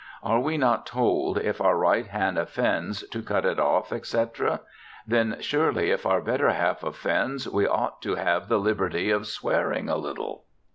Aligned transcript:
Are 0.23 0.39
we 0.39 0.57
not 0.57 0.87
told, 0.87 1.37
if 1.37 1.61
our 1.61 1.77
right 1.77 2.07
hand 2.07 2.39
offends 2.39 3.07
to 3.09 3.21
cut 3.21 3.45
it 3.45 3.59
off, 3.59 3.93
etc.; 3.93 4.61
then 5.05 5.37
surely 5.41 5.91
if 5.91 6.07
our 6.07 6.21
better 6.21 6.49
half 6.49 6.83
offends 6.83 7.47
we 7.47 7.67
ought 7.67 8.01
to 8.01 8.15
have 8.15 8.49
the 8.49 8.57
liberty 8.57 9.11
of 9.11 9.27
swearing 9.27 9.89
a 9.89 9.97
little.' 9.97 10.45